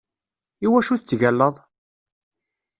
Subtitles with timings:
[0.65, 1.55] Iwacu tettgallaḍ?